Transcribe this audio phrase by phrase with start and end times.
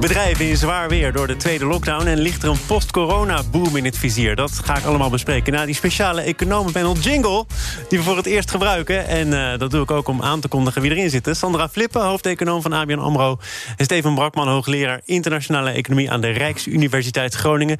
[0.00, 2.06] Bedrijven in zwaar weer door de tweede lockdown...
[2.06, 4.36] en ligt er een post-corona-boom in het vizier.
[4.36, 7.46] Dat ga ik allemaal bespreken na die speciale economenpanel jingle...
[7.88, 9.06] die we voor het eerst gebruiken.
[9.06, 11.28] En uh, dat doe ik ook om aan te kondigen wie erin zit.
[11.32, 13.38] Sandra Flippen, hoofdeconoom van ABN AMRO...
[13.76, 16.10] en Steven Brakman, hoogleraar internationale economie...
[16.10, 17.78] aan de Rijksuniversiteit Groningen.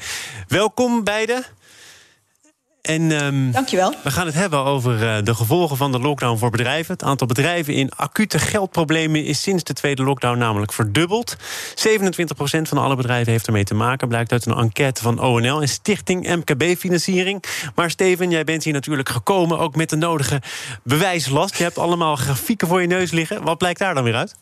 [0.49, 1.45] Welkom beiden.
[2.83, 3.95] En, um, Dankjewel.
[4.03, 6.93] We gaan het hebben over uh, de gevolgen van de lockdown voor bedrijven.
[6.93, 11.37] Het aantal bedrijven in acute geldproblemen is sinds de tweede lockdown namelijk verdubbeld.
[11.37, 11.41] 27%
[12.63, 16.27] van alle bedrijven heeft ermee te maken, blijkt uit een enquête van ONL en Stichting
[16.27, 17.45] MKB-financiering.
[17.75, 20.43] Maar Steven, jij bent hier natuurlijk gekomen ook met de nodige
[20.83, 21.57] bewijslast.
[21.57, 23.43] Je hebt allemaal grafieken voor je neus liggen.
[23.43, 24.35] Wat blijkt daar dan weer uit?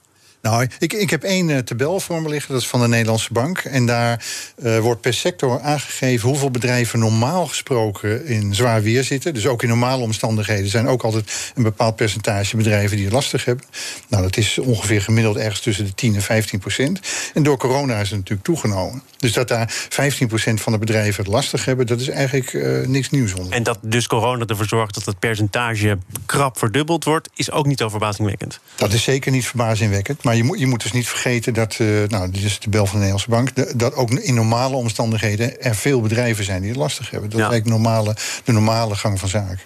[0.47, 3.33] Nou, ik, ik heb één uh, tabel voor me liggen, dat is van de Nederlandse
[3.33, 3.58] Bank.
[3.58, 4.25] En daar
[4.62, 9.34] uh, wordt per sector aangegeven hoeveel bedrijven normaal gesproken in zwaar weer zitten.
[9.34, 13.44] Dus ook in normale omstandigheden zijn ook altijd een bepaald percentage bedrijven die het lastig
[13.44, 13.64] hebben.
[14.08, 17.00] Nou, dat is ongeveer gemiddeld ergens tussen de 10 en 15 procent.
[17.34, 19.02] En door corona is het natuurlijk toegenomen.
[19.17, 22.86] Dus dat daar 15 procent van de bedrijven het lastig hebben, dat is eigenlijk uh,
[22.86, 23.52] niks nieuws onder.
[23.52, 27.78] En dat dus corona ervoor zorgt dat het percentage krap verdubbeld wordt, is ook niet
[27.78, 28.61] zo verbazingwekkend.
[28.74, 30.22] Dat is zeker niet verbazingwekkend.
[30.22, 32.87] Maar je moet, je moet dus niet vergeten dat, uh, nou, dit is de bel
[32.87, 36.70] van de Nederlandse Bank, de, dat ook in normale omstandigheden er veel bedrijven zijn die
[36.70, 37.31] het lastig hebben.
[37.31, 37.45] Dat ja.
[37.47, 39.61] is eigenlijk normale, de normale gang van zaken.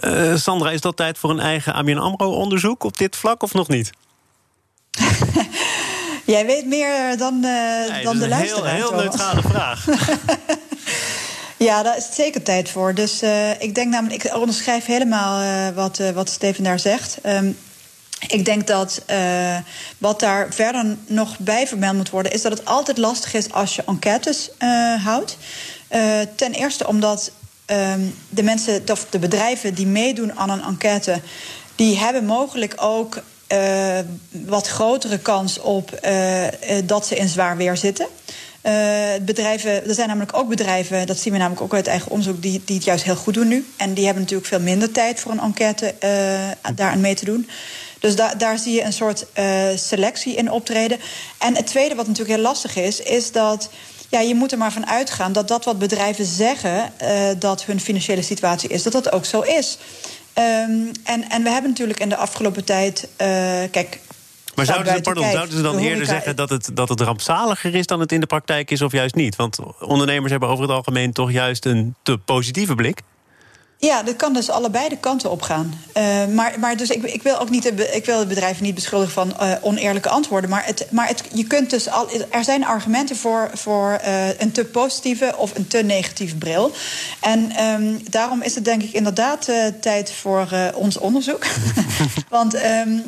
[0.00, 3.68] Uh, Sandra, is dat tijd voor een eigen ABN AMRO-onderzoek op dit vlak of nog
[3.68, 3.90] niet?
[6.24, 8.70] Jij weet meer dan, uh, nee, dan de luisteraar.
[8.70, 9.84] Een heel, heel neutrale vraag.
[11.56, 12.94] Ja, daar is het zeker tijd voor.
[12.94, 17.18] Dus uh, ik denk namelijk, ik onderschrijf helemaal uh, wat, uh, wat Steven daar zegt.
[17.26, 17.56] Um,
[18.28, 19.58] ik denk dat uh,
[19.98, 23.76] wat daar verder nog bij vermeld moet worden, is dat het altijd lastig is als
[23.76, 25.36] je enquêtes uh, houdt.
[25.90, 27.30] Uh, ten eerste omdat
[27.66, 31.20] um, de mensen, of de bedrijven die meedoen aan een enquête,
[31.74, 33.22] die hebben mogelijk ook
[34.30, 36.00] wat grotere kans op
[36.84, 38.06] dat ze in zwaar weer zitten.
[38.66, 38.72] Uh,
[39.22, 42.62] bedrijven, er zijn namelijk ook bedrijven, dat zien we namelijk ook uit eigen onderzoek, die,
[42.64, 43.66] die het juist heel goed doen nu.
[43.76, 47.48] En die hebben natuurlijk veel minder tijd voor een enquête uh, daaraan mee te doen.
[48.00, 49.44] Dus da daar zie je een soort uh,
[49.74, 50.98] selectie in optreden.
[51.38, 53.68] En het tweede, wat natuurlijk heel lastig is, is dat.
[54.08, 56.92] Ja, je moet er maar van uitgaan dat dat wat bedrijven zeggen,
[57.38, 59.78] dat hun financiële situatie is, dat dat ook zo is.
[60.38, 63.08] Um, en, en we hebben natuurlijk in de afgelopen tijd.
[63.70, 64.00] Kijk,
[64.56, 67.86] maar zouden ze, pardon, zouden ze dan eerder zeggen dat het, dat het rampzaliger is
[67.86, 69.36] dan het in de praktijk is, of juist niet?
[69.36, 73.00] Want ondernemers hebben over het algemeen toch juist een te positieve blik.
[73.78, 75.80] Ja, dat kan dus allebei de kanten op gaan.
[75.96, 78.74] Uh, maar, maar dus ik, ik, wil ook niet de, ik wil de bedrijven niet
[78.74, 80.50] beschuldigen van uh, oneerlijke antwoorden.
[80.50, 84.52] Maar, het, maar het, je kunt dus al, er zijn argumenten voor, voor uh, een
[84.52, 86.72] te positieve of een te negatieve bril.
[87.20, 89.48] En um, daarom is het denk ik inderdaad
[89.80, 91.46] tijd voor ons onderzoek.
[92.28, 93.02] Want um,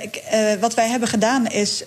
[0.00, 0.22] ik,
[0.60, 1.82] wat wij hebben gedaan is,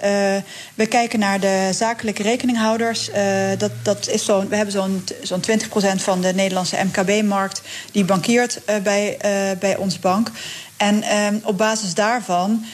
[0.76, 3.10] we kijken naar de zakelijke rekeninghouders.
[3.58, 7.62] dat, dat is zo, we hebben zo'n zo'n 20% van de Nederlandse MKB-markt
[7.92, 10.32] die uh, bij, uh, bij onze bank.
[10.78, 12.66] En uh, op basis daarvan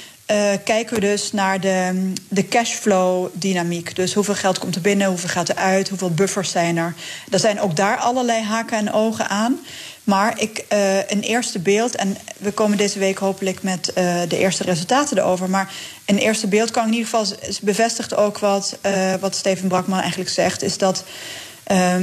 [0.64, 3.96] kijken we dus naar de, de cashflow-dynamiek.
[3.96, 6.94] Dus hoeveel geld komt er binnen, hoeveel gaat er uit, hoeveel buffers zijn er.
[7.30, 9.60] Er zijn ook daar allerlei haken en ogen aan.
[10.04, 10.66] Maar ik,
[11.08, 13.92] een eerste beeld, en we komen deze week hopelijk met
[14.28, 15.50] de eerste resultaten erover.
[15.50, 15.74] Maar
[16.06, 18.78] een eerste beeld kan in ieder geval bevestigt ook wat,
[19.20, 21.04] wat Steven Brakman eigenlijk zegt, is dat.
[21.72, 21.96] Uh,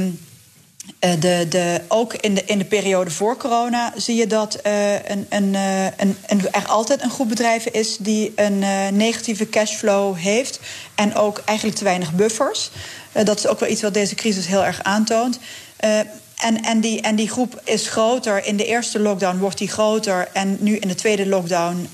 [0.99, 5.53] de, de, ook in de, in de periode voor corona zie je dat uh, een,
[5.53, 8.59] uh, een, een, er altijd een groep bedrijven is die een
[8.95, 10.59] negatieve cashflow heeft.
[10.95, 12.69] En ook eigenlijk te weinig buffers.
[13.11, 15.39] dat is ook wel iets wat deze crisis heel erg aantoont.
[15.77, 18.45] en, en, die, en die groep is groter.
[18.45, 20.27] In de eerste lockdown wordt die groter.
[20.33, 21.89] En nu in de tweede lockdown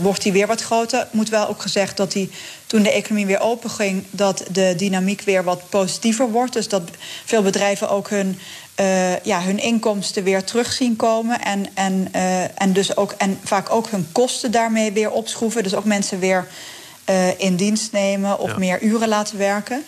[0.00, 1.08] wordt die weer wat groter.
[1.10, 2.30] Moet wel ook gezegd dat die,
[2.72, 6.52] toen de economie weer open ging, dat de dynamiek weer wat positiever wordt.
[6.52, 6.82] Dus dat
[7.24, 8.38] veel bedrijven ook hun,
[8.80, 11.40] uh, ja, hun inkomsten weer terug zien komen.
[11.40, 15.62] En, en, uh, en, dus ook, en vaak ook hun kosten daarmee weer opschroeven.
[15.62, 16.46] Dus ook mensen weer
[17.36, 18.58] in dienst nemen of ja.
[18.58, 19.84] meer uren laten werken.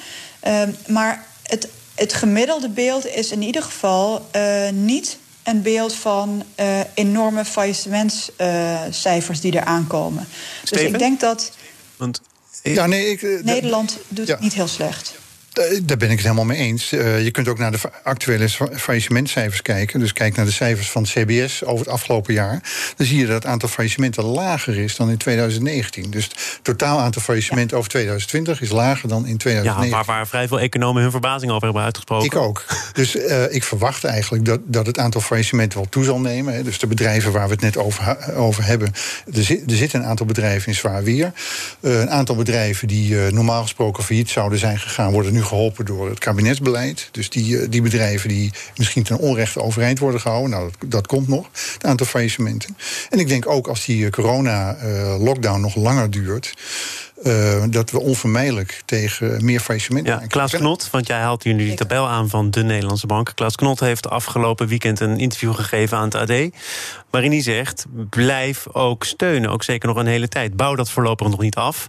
[0.86, 4.26] maar het, het gemiddelde beeld is in ieder geval
[4.72, 10.28] niet een beeld van uh, enorme faillissementscijfers uh, die er aankomen.
[10.70, 11.52] Dus ik denk dat
[11.96, 12.20] Want,
[12.72, 14.32] ja, nee, ik, uh, Nederland doet ja.
[14.32, 15.14] het niet heel slecht.
[15.54, 16.92] Eh, daar ben ik het helemaal mee eens.
[16.92, 20.00] Uh, je kunt ook naar de actuele faillissementcijfers kijken.
[20.00, 22.62] Dus kijk naar de cijfers van CBS over het afgelopen jaar.
[22.96, 26.10] Dan zie je dat het aantal faillissementen lager is dan in 2019.
[26.10, 29.98] Dus het totaal aantal faillissementen over 2020 is lager dan in 2019.
[29.98, 32.26] Ja, waar, waar vrij veel economen hun verbazing over hebben uitgesproken.
[32.26, 32.64] Ik ook.
[32.92, 36.54] Dus uh, ik verwacht eigenlijk dat, dat het aantal faillissementen wel toe zal nemen.
[36.54, 36.62] Hè.
[36.62, 38.92] Dus de bedrijven waar we het net over, over hebben.
[39.34, 41.32] Er, zit, er zitten een aantal bedrijven in zwaar weer.
[41.80, 46.18] een aantal bedrijven die normaal gesproken failliet zouden zijn gegaan, worden nu geholpen door het
[46.18, 47.08] kabinetsbeleid.
[47.10, 51.06] Dus die, eh, die bedrijven die misschien ten onrechte overeind worden gehouden, nou, dat, dat
[51.06, 52.76] komt nog, het aantal faillissementen.
[53.10, 56.54] En ik denk ook als die eh, corona-lockdown eh, nog langer duurt.
[57.24, 61.64] Uh, dat we onvermijdelijk tegen meer faillissementen ja, Klaas Knot, want jij haalt hier nu
[61.64, 63.32] die tabel aan van de Nederlandse Bank.
[63.34, 66.50] Klaas Knot heeft afgelopen weekend een interview gegeven aan het AD
[67.14, 70.56] waarin hij zegt: blijf ook steunen, ook zeker nog een hele tijd.
[70.56, 71.88] Bouw dat voorlopig nog niet af.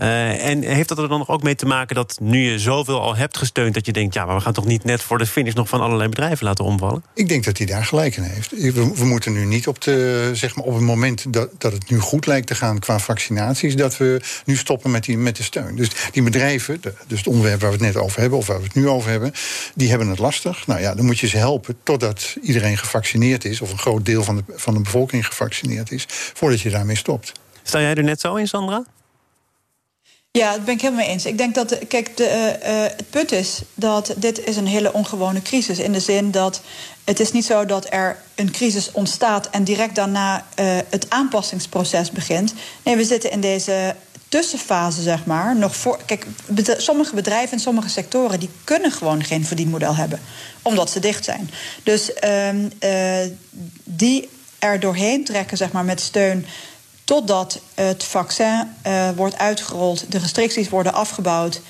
[0.00, 3.16] Uh, en heeft dat er dan ook mee te maken dat nu je zoveel al
[3.16, 5.54] hebt gesteund, dat je denkt: ja, maar we gaan toch niet net voor de finish
[5.54, 7.04] nog van allerlei bedrijven laten omvallen?
[7.14, 8.50] Ik denk dat hij daar gelijk in heeft.
[8.50, 11.90] We, we moeten nu niet op, de, zeg maar op het moment dat, dat het
[11.90, 15.42] nu goed lijkt te gaan qua vaccinaties, dat we nu stoppen met, die, met de
[15.42, 15.76] steun.
[15.76, 18.64] Dus die bedrijven, dus het onderwerp waar we het net over hebben, of waar we
[18.64, 19.32] het nu over hebben,
[19.74, 20.66] die hebben het lastig.
[20.66, 24.22] Nou ja, dan moet je ze helpen totdat iedereen gevaccineerd is, of een groot deel
[24.22, 27.32] van de van de bevolking gevaccineerd is, voordat je daarmee stopt.
[27.62, 28.84] Sta jij er net zo in, Sandra?
[30.38, 31.26] Ja, dat ben ik helemaal mee eens.
[31.26, 35.42] Ik denk dat, kijk, de, uh, het punt is dat dit is een hele ongewone
[35.42, 35.78] crisis.
[35.78, 36.60] In de zin dat
[37.04, 42.10] het is niet zo dat er een crisis ontstaat en direct daarna uh, het aanpassingsproces
[42.10, 42.54] begint.
[42.84, 43.96] Nee, we zitten in deze
[44.34, 45.98] tussenfase, zeg maar, nog voor.
[46.06, 46.26] Kijk,
[46.76, 50.20] sommige bedrijven en sommige sectoren die kunnen gewoon geen verdienmodel hebben,
[50.62, 51.50] omdat ze dicht zijn.
[51.82, 53.30] Dus uh, uh,
[53.84, 54.28] die
[54.58, 56.46] er doorheen trekken, zeg maar, met steun.
[57.04, 61.60] Totdat het vaccin uh, wordt uitgerold, de restricties worden afgebouwd.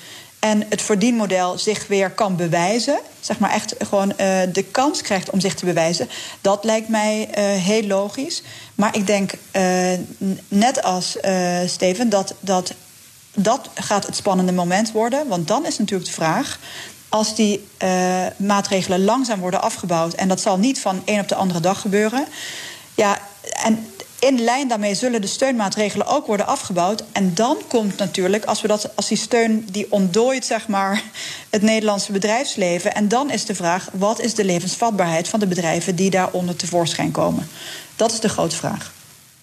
[0.45, 2.99] En het verdienmodel zich weer kan bewijzen.
[3.19, 4.17] Zeg maar echt gewoon uh,
[4.51, 6.09] de kans krijgt om zich te bewijzen.
[6.41, 8.43] Dat lijkt mij uh, heel logisch.
[8.75, 9.31] Maar ik denk,
[10.47, 11.17] net als
[11.65, 12.73] Steven, dat, dat
[13.33, 15.27] dat gaat het spannende moment worden.
[15.27, 16.59] Want dan is natuurlijk de vraag
[17.09, 17.67] als die
[18.37, 22.25] maatregelen langzaam worden afgebouwd, en dat zal niet van een op de andere dag gebeuren,
[22.95, 23.19] ja,
[23.63, 23.87] en
[24.19, 27.03] in lijn daarmee zullen de steunmaatregelen ook worden afgebouwd.
[27.11, 31.03] En dan komt natuurlijk, als, we dat, als die steun die ontdooit zeg maar,
[31.49, 32.95] het Nederlandse bedrijfsleven.
[32.95, 37.11] En dan is de vraag: wat is de levensvatbaarheid van de bedrijven die daaronder tevoorschijn
[37.11, 37.49] komen?
[37.95, 38.93] Dat is de grote vraag.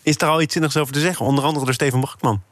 [0.03, 2.43] Is er al iets zinnigs over te zeggen, onder andere door Steven Bachman?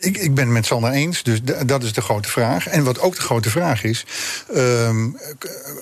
[0.00, 2.66] Ik, ik ben het met Sander eens, dus dat is de grote vraag.
[2.66, 4.04] En wat ook de grote vraag is,
[4.56, 5.16] um,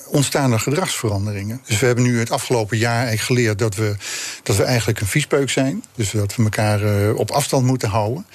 [0.06, 1.60] ontstaan er gedragsveranderingen?
[1.66, 3.96] Dus we hebben nu het afgelopen jaar geleerd dat we,
[4.42, 5.84] dat we eigenlijk een viespeuk zijn.
[5.94, 8.26] Dus dat we elkaar uh, op afstand moeten houden.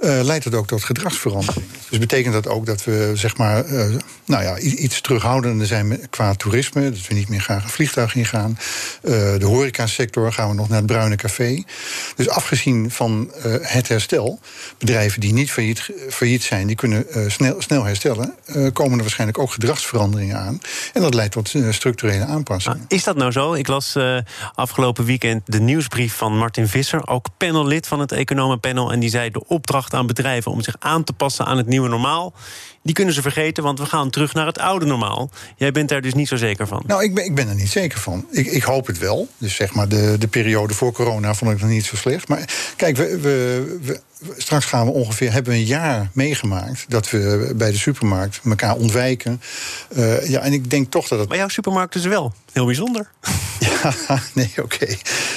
[0.00, 1.70] Uh, leidt dat ook tot gedragsveranderingen?
[1.88, 6.34] Dus betekent dat ook dat we zeg maar, uh, nou ja, iets terughoudender zijn qua
[6.34, 6.90] toerisme.
[6.90, 8.58] Dat we niet meer graag een vliegtuig ingaan.
[9.02, 11.62] de horecasector gaan we nog naar het bruine café.
[12.16, 13.30] Dus afgezien van
[13.62, 14.40] het herstel,
[14.78, 19.00] bedrijven die niet failliet, failliet zijn, die kunnen uh, snel, snel herstellen, uh, komen er
[19.00, 20.60] waarschijnlijk ook gedragsveranderingen aan.
[20.92, 22.78] En dat leidt tot uh, structurele aanpassingen.
[22.78, 23.54] Ah, is dat nou zo?
[23.54, 23.96] Ik las
[24.54, 28.92] afgelopen weekend de nieuwsbrief van Martin Visser, ook panellid van het economenpanel.
[28.92, 31.88] En die zei de opdracht aan bedrijven om zich aan te passen aan het nieuwe
[31.88, 32.34] normaal
[32.82, 35.30] die kunnen ze vergeten, want we gaan terug naar het oude normaal.
[35.56, 36.82] Jij bent daar dus niet zo zeker van?
[36.86, 38.26] Nou, ik ben, ik ben er niet zeker van.
[38.30, 39.28] Ik, ik hoop het wel.
[39.38, 42.28] Dus zeg maar, de, de periode voor corona vond ik nog niet zo slecht.
[42.28, 44.00] Maar kijk, we, we, we
[44.36, 48.76] straks gaan we ongeveer, hebben we een jaar meegemaakt dat we bij de supermarkt elkaar
[48.76, 49.40] ontwijken.
[49.96, 51.28] Uh, ja, en ik denk toch dat het.
[51.28, 53.10] Maar jouw supermarkt is wel heel bijzonder.
[53.82, 54.86] Ja, nee, oké.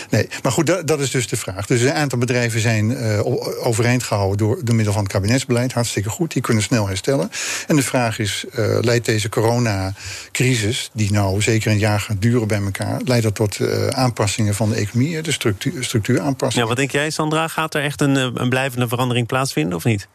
[0.10, 1.66] Nee, maar goed, dat, dat, is dus de vraag.
[1.66, 3.20] Dus een aantal bedrijven zijn uh,
[3.66, 5.74] overeind gehouden door, door middel van het kabinetsbeleid.
[5.74, 7.32] Hartstikke goed, die kunnen snel herstellen.
[7.68, 12.48] En de vraag is, uh, leidt deze coronacrisis, die nou zeker een jaar gaat duren
[12.48, 16.64] bij elkaar, leidt dat tot uh, aanpassingen van de economie, de structuur, structuuraanpassingen?
[16.64, 17.48] Ja, wat denk jij, Sandra?
[17.48, 20.08] Gaat er echt een, een blijvende verandering plaatsvinden of niet?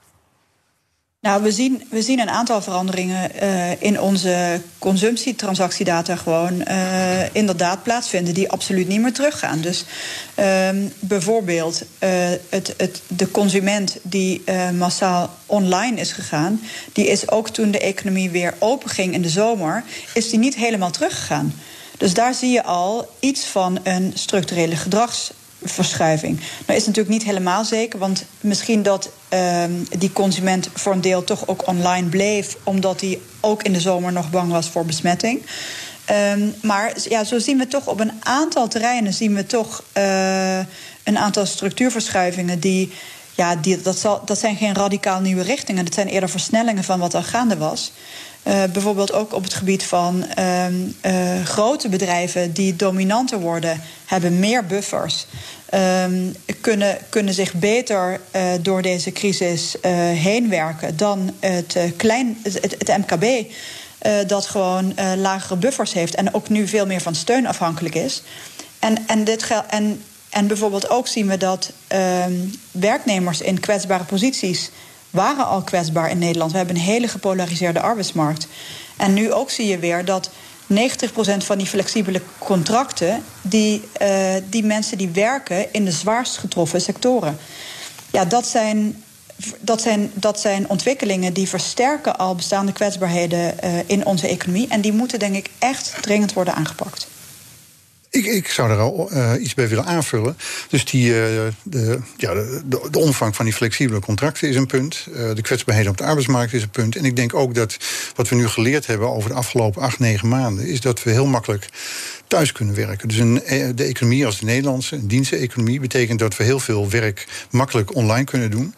[1.20, 7.82] Nou, we zien, we zien een aantal veranderingen uh, in onze consumptietransactiedata gewoon uh, inderdaad
[7.82, 9.60] plaatsvinden, die absoluut niet meer teruggaan.
[9.60, 9.84] Dus
[10.38, 10.68] uh,
[11.00, 12.08] bijvoorbeeld uh,
[12.48, 14.42] het, het, de consument die
[14.78, 16.60] massaal online is gegaan,
[16.92, 19.84] die is ook toen de economie weer open ging in de zomer,
[20.14, 21.54] is die niet helemaal teruggegaan.
[21.96, 25.30] Dus daar zie je al iets van een structurele gedrags
[25.62, 26.40] verschuiving.
[26.66, 31.24] Nou is natuurlijk niet helemaal zeker, want misschien dat ehm, die consument voor een deel
[31.24, 35.42] toch ook online bleef, omdat hij ook in de zomer nog bang was voor besmetting.
[36.04, 40.58] Ehm, maar ja, zo zien we toch op een aantal terreinen zien we toch uh,
[41.02, 42.92] een aantal structuurverschuivingen die.
[43.34, 45.84] Ja, die, dat, zal, dat zijn geen radicaal nieuwe richtingen.
[45.84, 47.92] Dat zijn eerder versnellingen van wat al gaande was.
[48.44, 50.24] Uh, bijvoorbeeld ook op het gebied van
[51.06, 55.26] uh, grote bedrijven die dominanter worden, hebben meer buffers.
[56.04, 59.76] Um, kunnen, kunnen zich beter uh, door deze crisis
[60.14, 63.52] heen werken dan het, klein, het, het MKB.
[64.26, 68.22] dat gewoon lagere buffers heeft en ook nu veel meer van steun afhankelijk is.
[68.78, 72.32] En, en, dit en, en bijvoorbeeld ook zien we dat ehm,
[72.70, 74.70] werknemers in kwetsbare posities
[75.10, 76.50] waren al kwetsbaar in Nederland.
[76.50, 78.46] We hebben een hele gepolariseerde arbeidsmarkt.
[78.96, 80.30] En nu ook zie je weer dat
[80.72, 80.74] 90%
[81.36, 87.38] van die flexibele contracten, die, uh, die mensen die werken in de zwaarst getroffen sectoren.
[88.10, 89.04] Ja, dat zijn,
[89.60, 94.68] dat zijn, dat zijn ontwikkelingen die versterken al bestaande kwetsbaarheden uh, in onze economie.
[94.68, 97.08] En die moeten denk ik echt dringend worden aangepakt.
[98.10, 100.36] Ik, ik zou er al uh, iets bij willen aanvullen.
[100.68, 101.14] Dus die, uh,
[101.62, 105.06] de, ja, de, de, omvang van die flexibele contracten is een punt.
[105.10, 106.96] Uh, de kwetsbaarheden op de arbeidsmarkt is een punt.
[106.96, 107.76] En ik denk ook dat
[108.14, 110.66] wat we nu geleerd hebben over de afgelopen acht, negen maanden...
[110.66, 111.68] is dat we heel makkelijk
[112.26, 113.08] thuis kunnen werken.
[113.08, 113.42] Dus een,
[113.74, 115.80] de economie als de Nederlandse, een diensteconomie...
[115.80, 118.74] betekent dat we heel veel werk makkelijk online kunnen doen.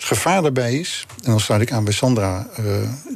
[0.00, 2.48] Het gevaar daarbij is, en dan sluit ik aan bij Sandra...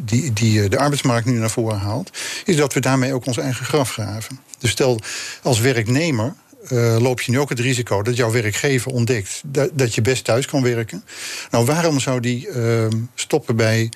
[0.01, 2.11] die, die de arbeidsmarkt nu naar voren haalt...
[2.45, 4.41] is dat we daarmee ook ons eigen graf graven.
[4.59, 5.01] Dus stel,
[5.43, 6.35] als werknemer
[6.73, 10.47] uh, loop je nu ook het risico dat jouw werkgever ontdekt dat, je best thuis
[10.47, 11.05] kan werken.
[11.51, 12.49] Nou, waarom zou die
[13.15, 13.93] stoppen bij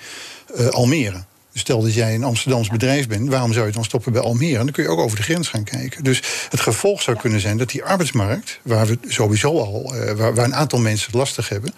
[0.69, 1.23] Almere?
[1.59, 4.57] Stel dat jij een Amsterdams bedrijf bent, waarom zou je dan stoppen bij Almere?
[4.57, 6.03] En dan kun je ook over de grens gaan kijken.
[6.03, 10.35] Dus het gevolg zou kunnen zijn dat die arbeidsmarkt, waar we sowieso al, uh, waar,
[10.35, 11.73] waar, een aantal mensen het lastig hebben,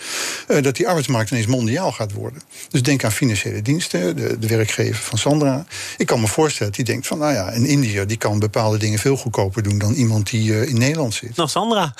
[0.47, 2.41] uh, dat die arbeidsmarkt ineens mondiaal gaat worden.
[2.69, 5.65] Dus denk aan financiële diensten, de, de werkgever van Sandra.
[5.97, 8.77] Ik kan me voorstellen dat die denkt van, nou ja, een India die kan bepaalde
[8.77, 11.35] dingen veel goedkoper doen dan iemand die uh, in Nederland zit.
[11.35, 11.93] Nou, Sandra.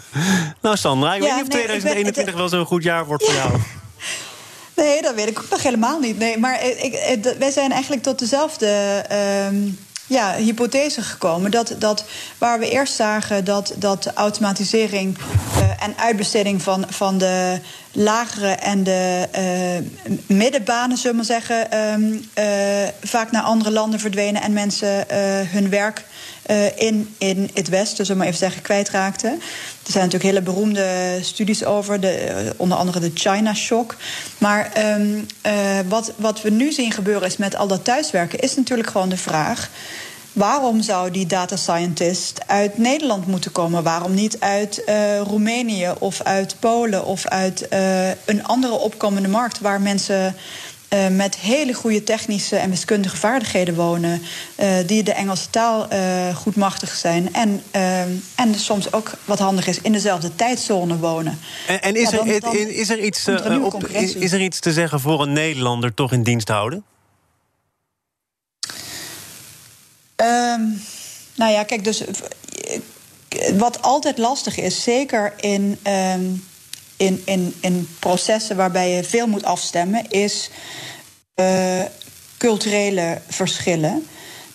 [0.62, 3.24] nou, Sandra, ik ja, weet niet of nee, 2021 ben, wel zo'n goed jaar wordt
[3.24, 3.52] voor jou.
[4.74, 6.18] Nee, dat weet ik ook nog helemaal niet.
[6.18, 9.04] Nee, maar ik, wij zijn eigenlijk tot dezelfde
[9.46, 11.50] um, ja, hypothese gekomen.
[11.50, 12.04] Dat, dat
[12.38, 17.60] waar we eerst zagen dat, dat automatisering uh, en uitbesteding van, van de
[17.94, 22.44] lagere en de uh, middenbanen, zullen we zeggen, um, uh,
[23.02, 25.06] vaak naar andere landen verdwenen en mensen
[25.50, 26.04] hun werk
[26.76, 29.30] in, in het Westen, zullen we maar even zeggen, kwijtraakten.
[29.30, 33.96] Er zijn natuurlijk hele beroemde studies over, de, onder andere de China Shock.
[34.38, 34.72] Maar
[35.46, 39.08] uh, wat, wat we nu zien gebeuren is met al dat thuiswerken, is natuurlijk gewoon
[39.08, 39.70] de vraag.
[40.34, 43.82] Waarom zou die data scientist uit Nederland moeten komen?
[43.82, 49.60] Waarom niet uit uh, Roemenië of uit Polen of uit uh, een andere opkomende markt
[49.60, 50.34] waar mensen
[50.94, 54.22] uh, met hele goede technische en wiskundige vaardigheden wonen,
[54.86, 55.88] die de Engelse taal
[56.34, 57.62] goed machtig zijn en,
[58.34, 61.38] en soms ook wat handig is in dezelfde tijdzone wonen.
[61.66, 64.40] En, en is, ja, dan, er, dan is, er iets, er op, is, is er
[64.40, 66.84] iets te zeggen voor een Nederlander toch in dienst houden?
[70.16, 70.82] Um,
[71.34, 72.02] nou ja, kijk, dus
[73.54, 75.78] wat altijd lastig is, zeker in.
[75.86, 76.44] Um,
[76.96, 80.50] in, in, in processen waarbij je veel moet afstemmen, is
[81.40, 81.82] uh,
[82.38, 84.06] culturele verschillen.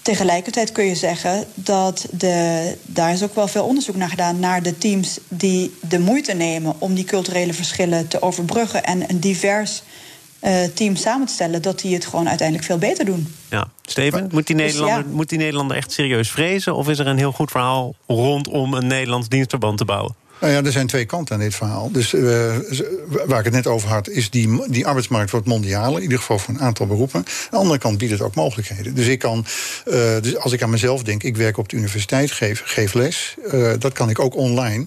[0.01, 4.63] Tegelijkertijd kun je zeggen dat de, daar is ook wel veel onderzoek naar gedaan naar
[4.63, 9.83] de teams die de moeite nemen om die culturele verschillen te overbruggen en een divers
[10.41, 13.33] uh, team samen te stellen, dat die het gewoon uiteindelijk veel beter doen.
[13.49, 15.15] Ja, Steven, moet die, Nederlander, dus ja.
[15.15, 16.75] moet die Nederlander echt serieus vrezen?
[16.75, 20.15] Of is er een heel goed verhaal rondom een Nederlands dienstverband te bouwen?
[20.39, 21.91] Nou ja, er zijn twee kanten aan dit verhaal.
[21.91, 22.55] Dus uh,
[23.25, 25.95] waar ik het net over had, is die, die arbeidsmarkt wordt mondiaal.
[25.95, 27.19] In ieder geval voor een aantal beroepen.
[27.19, 28.95] Aan de andere kant biedt het ook mogelijkheden.
[28.95, 29.45] Dus ik kan,
[29.87, 33.35] uh, dus als ik aan mezelf denk, ik werk op de universiteit, geef, geef les.
[33.53, 34.85] Uh, dat kan ik ook online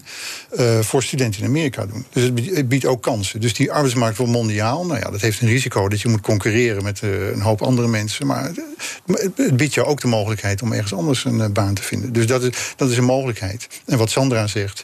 [0.81, 2.05] voor studenten in Amerika doen.
[2.09, 2.23] Dus
[2.55, 3.41] het biedt, ook kansen.
[3.41, 4.85] Dus die arbeidsmarkt wordt mondiaal.
[4.85, 8.27] Nou ja, dat heeft een risico dat je moet concurreren met een hoop andere mensen.
[8.27, 8.51] Maar
[9.35, 12.13] het biedt jou ook de mogelijkheid om ergens anders een baan te vinden.
[12.13, 13.67] Dus dat is, dat is een mogelijkheid.
[13.85, 14.83] En wat Sandra zegt.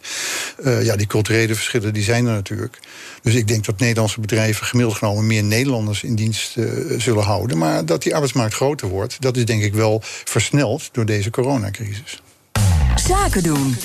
[0.63, 2.79] Uh, ja, die culturele verschillen die zijn er natuurlijk.
[3.21, 7.57] Dus ik denk dat Nederlandse bedrijven gemiddeld genomen meer Nederlanders in dienst uh, zullen houden.
[7.57, 12.21] Maar dat die arbeidsmarkt groter wordt, dat is denk ik wel versneld door deze coronacrisis.
[12.95, 13.75] Zaken doen.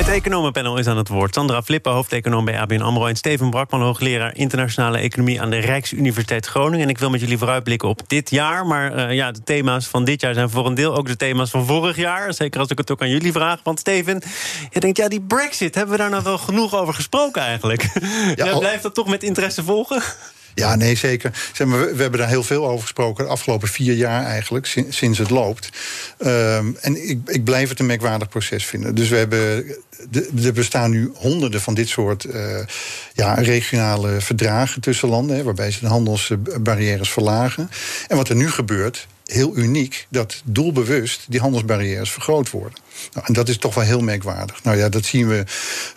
[0.00, 1.34] Het economenpanel is aan het woord.
[1.34, 3.06] Sandra Flippen, hoofdeconoom bij ABN AMRO...
[3.06, 5.40] en Steven Brakman, hoogleraar internationale economie...
[5.40, 6.84] aan de Rijksuniversiteit Groningen.
[6.84, 8.66] En ik wil met jullie vooruitblikken op dit jaar.
[8.66, 11.50] Maar uh, ja, de thema's van dit jaar zijn voor een deel ook de thema's
[11.50, 12.34] van vorig jaar.
[12.34, 13.60] Zeker als ik het ook aan jullie vraag.
[13.62, 14.22] Want Steven,
[14.70, 15.74] je denkt, ja, die brexit...
[15.74, 17.88] hebben we daar nou wel genoeg over gesproken eigenlijk?
[18.34, 20.02] Ja, blijft dat toch met interesse volgen?
[20.54, 21.50] Ja, nee, zeker.
[21.52, 25.18] Zeg maar, we, hebben daar heel veel over gesproken de afgelopen vier jaar eigenlijk, sinds,
[25.18, 25.68] het loopt.
[26.18, 28.94] Um, en ik, ik blijf het een merkwaardig proces vinden.
[28.94, 29.64] Dus we hebben
[30.44, 32.58] er bestaan nu honderden van dit soort uh,
[33.12, 37.70] ja, regionale verdragen tussen landen, waarbij ze de handelsbarrières verlagen.
[38.08, 42.78] En wat er nu gebeurt, heel uniek dat doelbewust die handelsbarrières vergroot worden.
[43.12, 44.62] Nou, en dat is toch wel heel merkwaardig.
[44.62, 45.44] Nou ja, dat zien we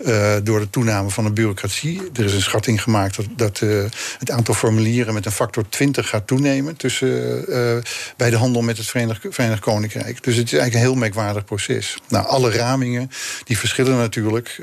[0.05, 2.01] uh, door de toename van de bureaucratie.
[2.13, 3.83] Er is een schatting gemaakt dat, dat uh,
[4.19, 7.77] het aantal formulieren met een factor 20 gaat toenemen tussen, uh,
[8.17, 10.23] bij de handel met het Verenigd, Verenigd Koninkrijk.
[10.23, 11.97] Dus het is eigenlijk een heel merkwaardig proces.
[12.07, 13.09] Nou, alle ramingen
[13.43, 14.61] die verschillen natuurlijk,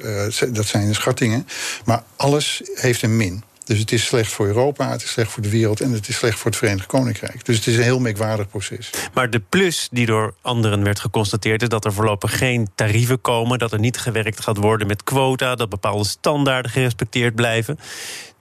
[0.52, 1.46] dat zijn schattingen,
[1.84, 3.42] maar alles heeft een min.
[3.70, 6.16] Dus het is slecht voor Europa, het is slecht voor de wereld en het is
[6.16, 7.44] slecht voor het Verenigd Koninkrijk.
[7.44, 8.90] Dus het is een heel merkwaardig proces.
[9.14, 13.58] Maar de plus die door anderen werd geconstateerd is dat er voorlopig geen tarieven komen,
[13.58, 17.78] dat er niet gewerkt gaat worden met quota, dat bepaalde standaarden gerespecteerd blijven.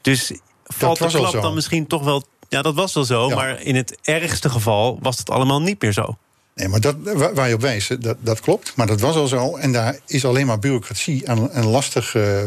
[0.02, 0.32] Dus
[0.64, 2.24] valt de klap dan misschien toch wel.
[2.48, 5.94] Ja, dat was wel zo, maar in het ergste geval was het allemaal niet meer
[5.94, 6.18] zo.
[6.60, 6.96] Nee, maar dat,
[7.34, 8.74] waar je op wijst, dat, dat klopt.
[8.75, 9.56] Maar dat was al zo.
[9.56, 12.46] En daar is alleen maar bureaucratie en, lastige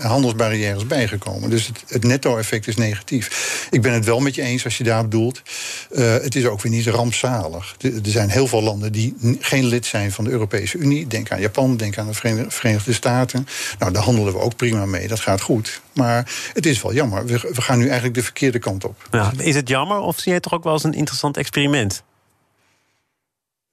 [0.00, 1.50] handelsbarrières bijgekomen.
[1.50, 3.66] Dus het, netto-effect is negatief.
[3.70, 5.42] Ik ben het wel met je eens als je daar bedoelt.
[5.90, 7.76] Uh, het is ook weer niet rampzalig.
[7.80, 11.06] Er zijn heel veel landen die geen lid zijn van de Europese Unie.
[11.06, 13.46] Denk aan Japan, denk aan de Verenigde Staten.
[13.78, 15.08] Nou, daar handelen we ook prima mee.
[15.08, 15.80] Dat gaat goed.
[15.92, 17.26] Maar het is wel jammer.
[17.26, 19.08] We, gaan nu eigenlijk de verkeerde kant op.
[19.10, 22.02] Ja, is het jammer of zie je het toch ook wel als een interessant experiment?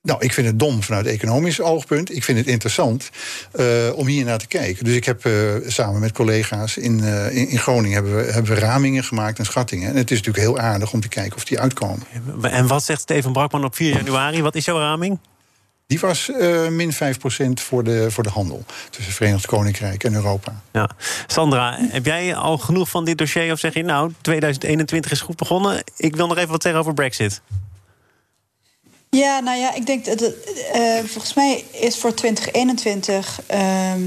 [0.01, 2.15] Nou, ik vind het dom vanuit economisch oogpunt.
[2.15, 3.09] Ik vind het interessant
[3.55, 3.65] uh,
[3.95, 4.83] om hier naar te kijken.
[4.85, 8.59] Dus ik heb uh, samen met collega's in, uh, in, Groningen hebben we, hebben we
[8.59, 9.89] ramingen gemaakt en schattingen.
[9.89, 12.03] En het is natuurlijk heel aardig om te kijken of die uitkomen.
[12.41, 14.41] En wat zegt Steven Brakman op 4 januari?
[14.41, 15.19] Wat is jouw raming?
[15.87, 16.31] Die was
[16.69, 16.97] min 5%
[17.53, 20.61] voor de, voor de handel tussen Verenigd Koninkrijk en Europa.
[20.71, 20.89] Ja.
[21.27, 23.51] Sandra, heb jij al genoeg van dit dossier?
[23.51, 25.83] Of zeg je nou, 2021 is goed begonnen?
[25.97, 27.41] Ik wil nog even wat zeggen over Brexit.
[29.09, 34.01] Ja, nou ja, ik denk dat uh, volgens mij is voor 2021 uh, ehm,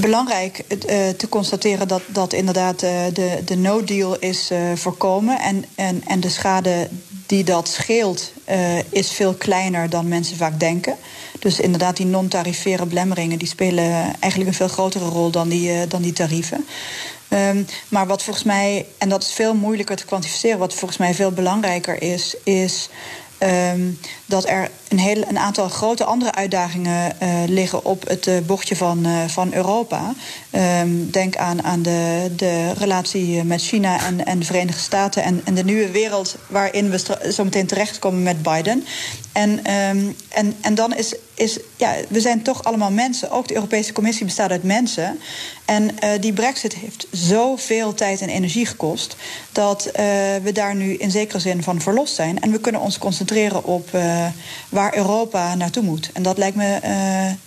[0.00, 5.40] belangrijk uh, te constateren dat, dat inderdaad uh, de, de no-deal is voorkomen.
[5.40, 6.88] En, en, en de schade
[7.26, 8.32] die dat scheelt
[8.90, 10.96] is veel kleiner dan mensen vaak denken.
[11.38, 16.02] Dus inderdaad, die non-tarifere belemmeringen die spelen eigenlijk een veel grotere rol dan die, dan
[16.02, 16.66] die tarieven.
[17.28, 21.14] Um, maar wat volgens mij, en dat is veel moeilijker te kwantificeren, wat volgens mij
[21.14, 22.88] veel belangrijker is, is
[23.42, 23.96] Um,
[24.30, 29.06] dat er een, een aantal grote andere uitdagingen uh, liggen op het uh, bochtje van,
[29.06, 30.14] uh, van Europa.
[30.80, 35.54] Um, denk aan, aan de, de relatie met China en, en de Verenigde Staten en,
[35.54, 38.84] de nieuwe wereld waarin we zo meteen terechtkomen met Biden.
[39.32, 43.30] En, um, en, en dan is, is, ja, we zijn toch allemaal mensen.
[43.30, 45.18] Ook de Europese Commissie bestaat uit mensen.
[45.64, 45.90] En
[46.20, 49.16] die brexit heeft zoveel tijd en energie gekost...
[49.52, 49.90] dat
[50.42, 52.40] we daar nu in zekere zin van verlost zijn.
[52.40, 53.88] En we kunnen ons concentreren op
[54.68, 56.10] waar Europa naartoe moet.
[56.12, 56.78] En dat lijkt me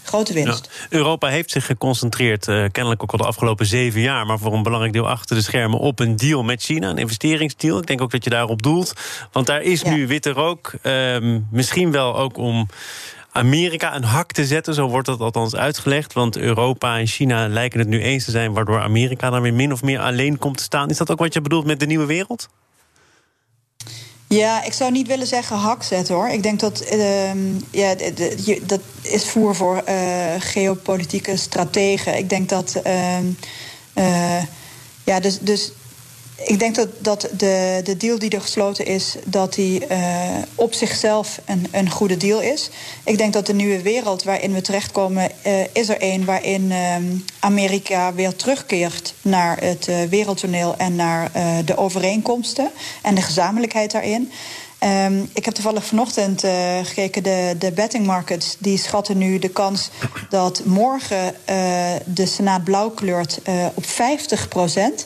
[0.04, 0.70] grote winst.
[0.72, 4.26] Ja, Europa heeft zich geconcentreerd, kennelijk ook al de afgelopen zeven jaar...
[4.26, 6.90] maar voor een belangrijk deel achter de schermen op een deal met China.
[6.90, 7.78] Een investeringsdeal.
[7.78, 8.94] Ik denk ook dat je daarop doelt.
[9.32, 9.90] Want daar is ja.
[9.90, 10.74] nu witte rook.
[10.82, 12.68] Ehm, misschien wel ook om
[13.32, 14.74] Amerika een hak te zetten.
[14.74, 16.14] Zo wordt dat althans uitgelegd.
[16.14, 18.54] Want Europa en China lijken het nu eens te zijn...
[18.54, 20.90] waardoor Amerika dan weer min of meer alleen komt te staan.
[20.90, 22.50] Is dat ook wat je bedoelt met de nieuwe wereld?
[24.34, 26.30] Ja, ik zou niet willen zeggen hak hoor.
[26.30, 27.34] Ik denk dat uh,
[27.72, 27.96] ja,
[28.62, 32.17] dat is voer voor uh, geopolitieke strategen.
[32.17, 32.82] Ik denk dat.
[33.98, 34.41] Uh,
[35.04, 35.72] ja, dus, dus
[36.38, 39.98] ik denk dat, dat de, de deal die er gesloten is, dat die uh,
[40.56, 42.69] op zichzelf een, een goede deal is.
[43.04, 46.96] Ik denk dat de nieuwe wereld waarin we terechtkomen, uh, is er een waarin uh,
[47.39, 51.32] Amerika weer terugkeert naar het wereldtoneel en naar
[51.65, 54.32] de overeenkomsten en de gezamenlijkheid daarin.
[55.06, 56.43] Um, ik heb toevallig vanochtend
[56.84, 58.56] gekeken, de, de betting markets...
[58.60, 59.89] die schatten nu de kans
[60.30, 61.36] dat morgen
[62.06, 63.39] de Senaat blauw kleurt
[63.74, 65.06] op 50 procent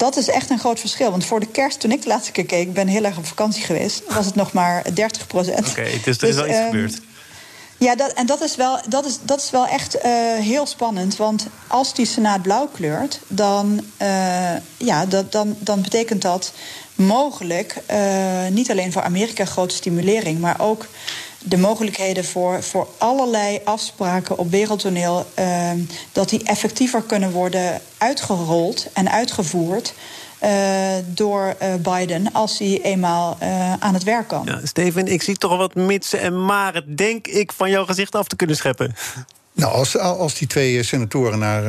[0.00, 1.10] dat is echt een groot verschil.
[1.10, 3.62] Want voor de kerst, toen ik de laatste keer keek, ben heel erg op vakantie
[3.62, 5.68] geweest, was het nog maar 30 procent.
[5.68, 7.00] Oké, okay, dus er is wel iets um, gebeurd.
[7.78, 10.02] Ja, dat, en dat is wel, dat is, dat is wel echt uh,
[10.34, 11.16] heel spannend.
[11.16, 16.52] Want als die Senaat blauw kleurt, dan, uh, ja, dat, dan, dan betekent dat
[16.94, 20.86] mogelijk uh, niet alleen voor Amerika grote stimulering, maar ook
[21.44, 25.26] de mogelijkheden voor, voor allerlei afspraken op wereldtoneel...
[25.38, 25.70] Uh,
[26.12, 29.94] dat die effectiever kunnen worden uitgerold en uitgevoerd...
[30.44, 30.50] Uh,
[31.06, 34.42] door uh, Biden als hij eenmaal uh, aan het werk kan.
[34.44, 38.26] Ja, Steven, ik zie toch wat mitsen en maren, denk ik, van jouw gezicht af
[38.26, 38.94] te kunnen scheppen.
[39.52, 41.62] Nou, als, als die twee senatoren naar,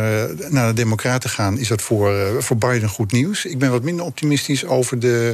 [0.49, 3.45] naar de Democraten gaan, is dat voor, voor Biden goed nieuws.
[3.45, 5.33] Ik ben wat minder optimistisch over de,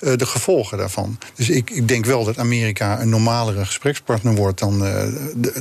[0.00, 1.18] de gevolgen daarvan.
[1.34, 4.86] Dus ik, ik denk wel dat Amerika een normalere gesprekspartner wordt dan,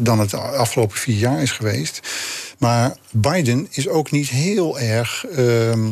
[0.01, 1.99] dan het afgelopen vier jaar is geweest.
[2.57, 5.25] Maar Biden is ook niet heel erg.
[5.25, 5.89] Ehm,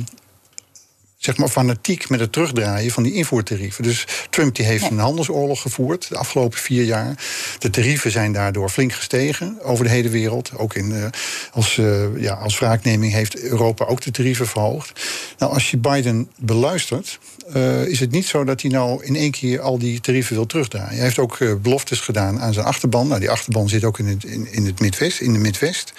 [1.22, 3.84] zeg maar, fanatiek met het terugdraaien van die invoertarieven.
[3.84, 7.16] Dus Trump die heeft een handelsoorlog gevoerd de afgelopen vier jaar.
[7.60, 10.52] De tarieven zijn daardoor flink gestegen over de hele wereld.
[10.58, 11.06] Ook in, uh,
[11.52, 15.02] als, uh, ja, als wraakneming heeft Europa ook de tarieven verhoogd.
[15.38, 17.20] Nou, als je Biden beluistert,
[17.56, 20.46] uh, is het niet zo dat hij nou in één keer al die tarieven wil
[20.46, 20.96] terugdraaien.
[20.96, 23.08] Hij heeft ook beloftes gedaan aan zijn achterban.
[23.08, 25.94] Nou, die achterban zit ook in het, in, in het Midwest, in de Midwest.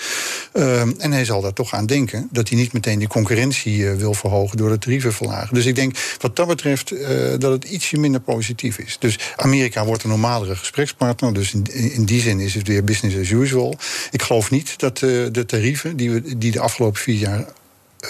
[0.98, 4.56] en hij zal daar toch aan denken dat hij niet meteen die concurrentie wil verhogen
[4.56, 5.54] door de tarieven verlagen.
[5.54, 6.94] Dus ik denk wat dat betreft
[7.38, 8.96] dat het ietsje minder positief is.
[8.98, 11.34] Dus Amerika wordt een normalere gesprekspartner.
[11.34, 13.76] Dus in, in die zin is het weer business as usual.
[14.10, 17.44] Ik geloof niet dat de tarieven die, we, die de afgelopen vier jaar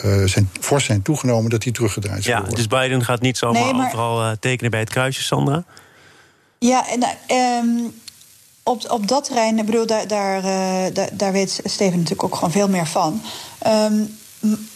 [0.04, 2.54] uh, zijn, fors zijn toegenomen, dat die teruggedraaid ja, worden.
[2.54, 3.86] Dus Biden gaat niet zomaar nee, maar...
[3.86, 5.64] overal uh, tekenen bij het kruisje, Sandra?
[6.58, 7.02] Ja, en
[7.36, 7.92] um,
[8.62, 12.34] op, op dat terrein, ik bedoel, daar, daar, uh, daar, daar, weet Steven natuurlijk ook
[12.34, 13.22] gewoon veel meer van.
[13.66, 14.18] Um,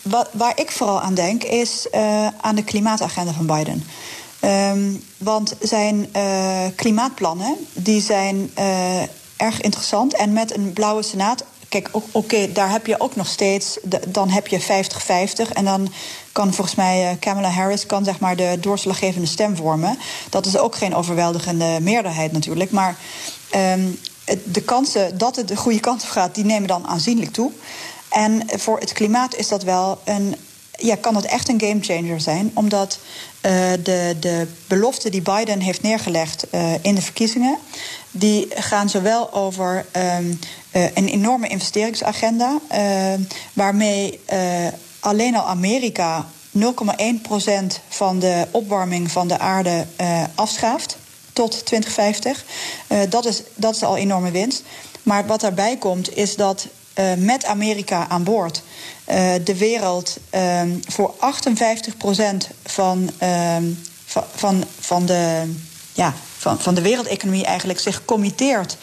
[0.03, 3.85] wat, waar ik vooral aan denk, is uh, aan de klimaatagenda van Biden.
[4.41, 9.03] Um, want zijn uh, klimaatplannen die zijn uh,
[9.37, 10.15] erg interessant.
[10.15, 11.45] En met een blauwe senaat.
[11.83, 13.79] Kijk, oké, daar heb je ook nog steeds.
[14.09, 15.53] Dan heb je 50-50.
[15.53, 15.93] En dan
[16.33, 19.99] kan volgens mij Kamala Harris kan zeg maar de doorslaggevende stem vormen.
[20.31, 22.71] Dat is ook geen overweldigende meerderheid natuurlijk.
[22.71, 22.97] Maar
[23.57, 23.99] um,
[24.45, 27.51] de kansen dat het de goede kant op gaat, die nemen dan aanzienlijk toe.
[28.09, 30.37] En voor het klimaat is dat wel een.
[30.79, 32.99] Ja, kan dat echt een gamechanger zijn, omdat
[33.47, 33.51] uh,
[33.83, 37.59] de, de beloften die Biden heeft neergelegd uh, in de verkiezingen,
[38.19, 40.39] die gaan zowel over um,
[40.73, 42.59] uh, een enorme investeringsagenda,
[43.53, 44.21] waarmee
[45.01, 46.27] alleen al Amerika
[46.59, 46.63] 0,1%
[47.89, 49.87] van de opwarming van de aarde
[50.35, 50.97] afschaaft
[51.33, 52.45] tot 2050.
[53.09, 54.63] dat, is, dat is al enorme winst.
[55.03, 56.67] Maar wat daarbij komt, is dat
[56.99, 58.63] uh, met Amerika aan boord
[59.09, 61.19] uh, de wereld uh, voor 58%
[62.65, 63.65] van, ehm,
[64.35, 65.53] van, van, de,
[65.97, 68.77] ja, van, van de wereldeconomie eigenlijk zich committeert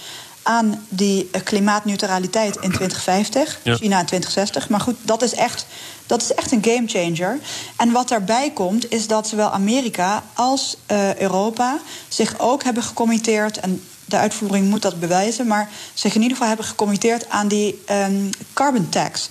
[0.43, 3.75] aan die eh, klimaatneutraliteit in 2050, ja.
[3.75, 4.69] China in 2060.
[4.69, 5.65] Maar goed, dat is, echt,
[6.05, 7.39] dat is echt een gamechanger.
[7.77, 13.59] En wat daarbij komt, is dat zowel Amerika als uh, Europa zich ook hebben gecommitteerd.
[13.59, 17.83] En de uitvoering moet dat bewijzen, maar zich in ieder geval hebben gecommitteerd aan die
[17.91, 19.29] um, carbon tax.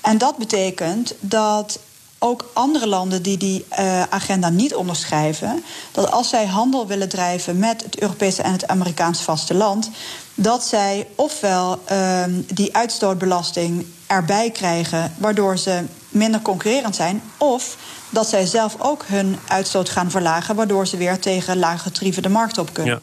[0.00, 1.78] En dat betekent dat
[2.24, 7.58] ook andere landen die die uh, agenda niet onderschrijven, dat als zij handel willen drijven
[7.58, 9.90] met het Europese en het Amerikaanse vasteland,
[10.34, 17.76] dat zij ofwel uh, die uitstootbelasting erbij krijgen, waardoor ze minder concurrerend zijn, of
[18.10, 22.28] dat zij zelf ook hun uitstoot gaan verlagen, waardoor ze weer tegen lage tarieven de
[22.28, 22.94] markt op kunnen.
[22.94, 23.00] Ja.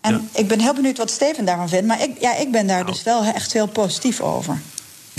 [0.00, 0.38] En ja.
[0.40, 1.86] ik ben heel benieuwd wat Steven daarvan vindt.
[1.86, 2.92] Maar ik, ja, ik ben daar nou.
[2.92, 4.60] dus wel echt heel positief over.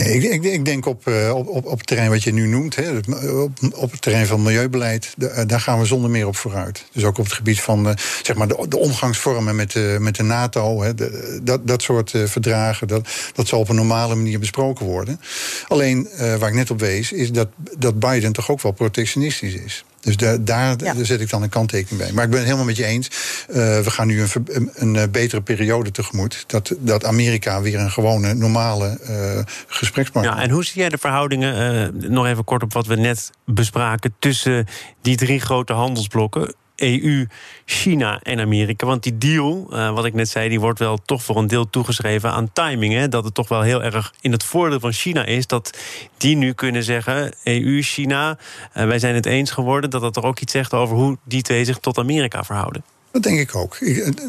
[0.05, 2.97] Ik, ik, denk op, uh, op, op, op het terrein wat je nu noemt, hè,
[3.41, 6.85] op, op het terrein van milieubeleid, de, uh, daar gaan we zonder meer op vooruit.
[6.91, 10.15] Dus ook op het gebied van uh, zeg maar de, de, omgangsvormen met de, met
[10.15, 14.39] de NATO, hè, de, dat, dat soort verdragen, dat, dat zal op een normale manier
[14.39, 15.21] besproken worden.
[15.67, 19.83] Alleen waar ik net op wees, is dat, dat Biden toch ook wel protectionistisch is.
[19.99, 21.03] Dus de, daar ja.
[21.03, 22.12] zet ik dan een kanttekening bij.
[22.13, 23.07] Maar ik ben het helemaal met je eens.
[23.49, 26.43] Uh, we gaan nu een, een, een, eh, betere periode tegemoet.
[26.47, 30.97] Dat, dat Amerika weer een gewone, normale uh, gesprekspartner Ja, en hoe zie jij de
[30.97, 34.15] verhoudingen, uh, nog even kort op wat we net bespraken...
[34.19, 34.67] tussen
[35.01, 36.55] die drie grote handelsblokken...
[36.82, 37.28] EU,
[37.65, 38.86] China en Amerika.
[38.86, 41.70] Want die deal, uh, wat ik net zei, die wordt wel toch voor een deel
[41.70, 42.94] toegeschreven aan timing.
[42.94, 43.10] Hè?
[43.10, 45.78] Dat het toch wel heel erg in het voordeel van China is dat
[46.18, 48.38] die nu kunnen zeggen: EU, China,
[48.78, 49.89] uh, wij zijn het eens geworden.
[49.89, 52.84] Dat dat er ook iets zegt over hoe die twee zich tot Amerika verhouden.
[53.12, 53.78] Dat denk ik ook.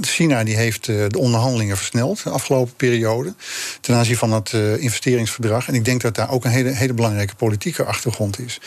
[0.00, 3.34] China die heeft eh, de onderhandelingen versneld de afgelopen periode.
[3.80, 5.68] Ten aanzien van het uh, investeringsverdrag.
[5.68, 8.60] En ik denk dat daar ook een hele, hele belangrijke politieke achtergrond is.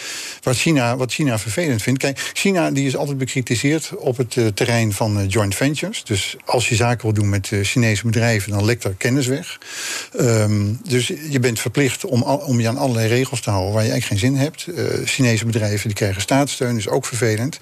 [0.43, 1.99] Wat China, wat China vervelend vindt.
[1.99, 6.03] Kijk, China die is altijd bekritiseerd op het uh, terrein van joint ventures.
[6.03, 9.59] Dus als je zaken wil doen met Chinese bedrijven, dan lekt er kennis weg.
[10.19, 13.91] Um, dus je bent verplicht om, om je aan allerlei regels te houden waar je
[13.91, 14.67] eigenlijk geen zin hebt.
[15.05, 17.57] Chinese bedrijven die krijgen staatssteun, is ook vervelend.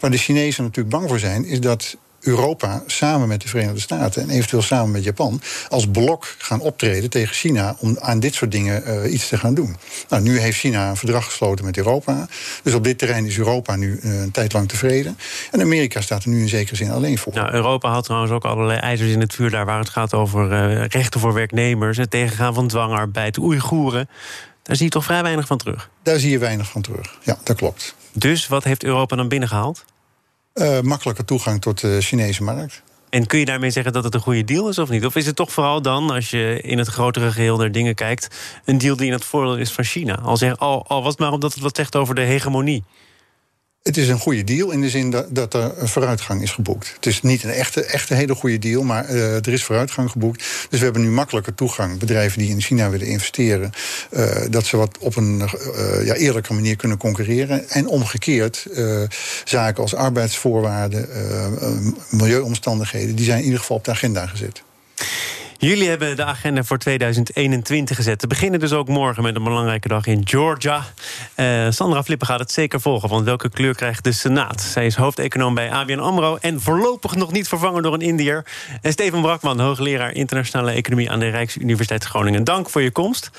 [0.00, 4.22] Waar de Chinezen natuurlijk bang voor zijn, is dat Europa samen met de Verenigde Staten
[4.22, 8.50] en eventueel samen met Japan als blok gaan optreden tegen China om aan dit soort
[8.50, 9.76] dingen uh, iets te gaan doen.
[10.08, 12.28] Nou, nu heeft China een verdrag gesloten met Europa.
[12.62, 15.18] Dus op dit terrein is Europa nu uh, een tijd lang tevreden.
[15.50, 17.32] En Amerika staat er nu in zekere zin alleen voor.
[17.34, 20.52] Nou, Europa had trouwens ook allerlei ijzers in het vuur daar waar het gaat over
[20.52, 24.08] uh, rechten voor werknemers, het tegengaan van dwangarbeid, Oeigoeren.
[24.62, 25.90] Daar zie je toch vrij weinig van terug?
[26.02, 27.18] Daar zie je weinig van terug.
[27.22, 27.94] Ja, dat klopt.
[28.12, 29.84] Dus wat heeft Europa dan binnengehaald?
[30.54, 32.82] Uh, makkelijke toegang tot de Chinese markt.
[33.10, 35.06] En kun je daarmee zeggen dat het een goede deal is of niet?
[35.06, 38.36] Of is het toch vooral dan, als je in het grotere geheel naar dingen kijkt,
[38.64, 40.18] een deal die in het voordeel is van China?
[40.22, 42.84] Al, zeg, al, al was het maar omdat het wat zegt over de hegemonie.
[43.84, 46.92] Het is een goede deal in de zin dat, er vooruitgang is geboekt.
[46.94, 50.44] Het is niet een echte, echte hele goede deal, maar uh, er is vooruitgang geboekt.
[50.70, 51.98] Dus we hebben nu makkelijker toegang.
[51.98, 53.72] Bedrijven die in China willen investeren,
[54.10, 57.68] uh, dat ze wat op een uh, ja, eerlijke manier kunnen concurreren.
[57.68, 58.66] En omgekeerd,
[59.44, 61.08] zaken als arbeidsvoorwaarden,
[62.10, 64.62] milieuomstandigheden, die zijn in ieder geval op de agenda gezet.
[65.58, 68.20] Jullie hebben de agenda voor 2021 gezet.
[68.20, 70.84] We beginnen dus ook morgen met een belangrijke dag in Georgia.
[71.36, 74.60] Uh, Sandra Flippen gaat het zeker volgen, want welke kleur krijgt de Senaat?
[74.60, 78.44] Zij is hoofdeconoom bij ABN AMRO en voorlopig nog niet vervangen door een Indiër.
[78.80, 82.44] En Steven Brakman, hoogleraar internationale economie aan de Rijksuniversiteit Groningen.
[82.44, 83.30] Dank voor je komst.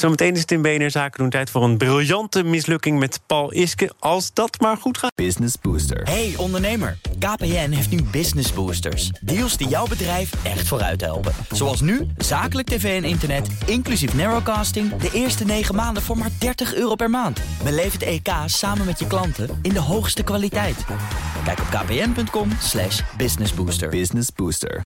[0.00, 3.92] Zometeen is het in BNR Zaken doen tijd voor een briljante mislukking met Paul Iske.
[3.98, 5.14] Als dat maar goed gaat.
[5.14, 6.02] Business Booster.
[6.02, 9.10] Hey ondernemer, KPN heeft nu Business Boosters.
[9.20, 11.32] Deals die jouw bedrijf echt vooruit helpen.
[11.50, 14.96] Zoals nu, zakelijk tv en internet, inclusief narrowcasting...
[14.96, 17.40] de eerste 9 maanden voor maar 30 euro per maand.
[17.64, 20.84] Beleef het EK samen met je klanten in de hoogste kwaliteit.
[21.44, 22.48] Kijk op kpn.com
[23.16, 23.88] businessbooster.
[23.88, 24.82] Business Booster.